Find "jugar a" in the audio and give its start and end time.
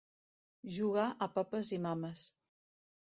0.77-1.27